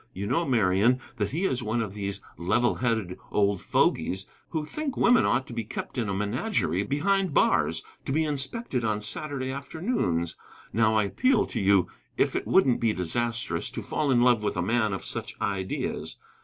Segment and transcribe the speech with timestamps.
[0.15, 4.97] You know, Marian, that he is one of these level headed old fogies who think
[4.97, 9.51] women ought to be kept in a menagerie, behind bars, to be inspected on Saturday
[9.51, 10.35] afternoons.
[10.73, 11.85] Now, I appeal to you
[12.17, 16.15] if it wouldn't be disastrous to fall in love with a man of such ideas.